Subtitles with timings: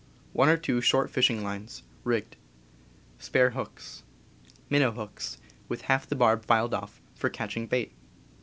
[0.33, 2.31] One or two short fishing lines, rigged.
[2.31, 2.37] p
[3.23, 4.01] Spare hooks.
[4.67, 5.37] Minnow hooks
[5.69, 7.93] (with ,.°^^ half the barb filed off) for catching ^'* bait.